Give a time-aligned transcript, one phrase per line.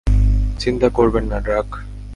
[0.59, 1.67] চিন্তা করবেন না, ড্রাক।